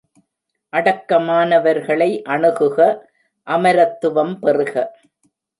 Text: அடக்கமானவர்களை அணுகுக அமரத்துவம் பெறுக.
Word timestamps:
அடக்கமானவர்களை 0.73 2.09
அணுகுக 2.29 2.77
அமரத்துவம் 3.47 4.35
பெறுக. 4.39 4.73